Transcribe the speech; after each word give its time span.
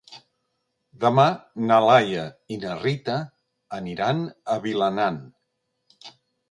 Demà 1.03 1.25
na 1.71 1.77
Laia 1.87 2.25
i 2.57 2.57
na 2.65 2.73
Rita 2.81 3.21
aniran 3.81 4.27
a 4.57 4.61
Vilanant. 4.67 5.23